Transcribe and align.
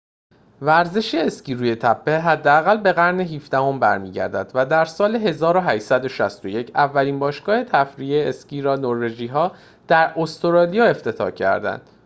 ورزش 0.61 1.15
اسکی 1.15 1.53
روی 1.53 1.75
تپه 1.75 2.19
حداقل 2.19 2.77
به 2.77 2.91
قرن 2.93 3.21
۱۷ 3.21 3.53
ام 3.63 3.79
برمی‌گردد 3.79 4.51
و 4.55 4.65
در 4.65 4.85
سال 4.85 5.17
۱۸۶۱ 5.17 6.71
اولین 6.75 7.19
باشگاه 7.19 7.63
تفریحی 7.63 8.23
اسکی 8.23 8.61
را 8.61 8.75
نروژی‌ها 8.75 9.51
در 9.87 10.13
استرالیا 10.17 10.85
افتتاح 10.85 11.29
کردند 11.29 11.81